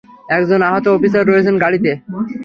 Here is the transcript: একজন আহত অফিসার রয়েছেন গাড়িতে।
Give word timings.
একজন 0.29 0.59
আহত 0.69 0.85
অফিসার 0.87 1.23
রয়েছেন 1.27 1.55
গাড়িতে। 1.63 1.91